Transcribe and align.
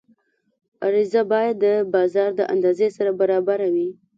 عرضه 0.85 1.21
باید 1.31 1.55
د 1.65 1.65
بازار 1.93 2.29
د 2.39 2.41
اندازې 2.53 2.87
سره 2.97 3.11
برابره 3.21 3.67
وي. 3.73 3.89